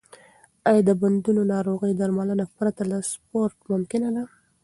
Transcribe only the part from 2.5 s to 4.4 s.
پرته له سپورت ممکنه ده؟